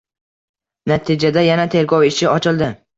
Natijada 0.93 1.45
yana 1.51 1.69
tergov 1.77 2.11
ishi 2.13 2.35
ochildi 2.37 2.77